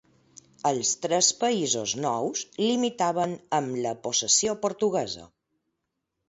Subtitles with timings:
[0.69, 5.29] Els tres països nous limitaven amb la possessió portuguesa: